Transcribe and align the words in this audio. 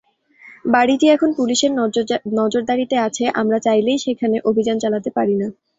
বাড়িটি 0.65 1.05
এখন 1.07 1.29
পুলিশের 1.37 1.71
নজরদারিতে 2.39 2.95
আছে 3.07 3.23
আমরা 3.41 3.57
চাইলেই 3.59 3.97
সেখানে 4.05 4.37
অভিযান 4.49 4.77
চালাতে 4.83 5.09
পারি 5.17 5.35
না। 5.35 5.47